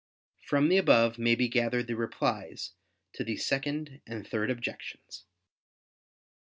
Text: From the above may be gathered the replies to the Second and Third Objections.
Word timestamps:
From 0.47 0.69
the 0.69 0.77
above 0.77 1.19
may 1.19 1.35
be 1.35 1.47
gathered 1.47 1.85
the 1.85 1.95
replies 1.95 2.71
to 3.13 3.23
the 3.23 3.37
Second 3.37 4.01
and 4.07 4.27
Third 4.27 4.49
Objections. 4.49 5.25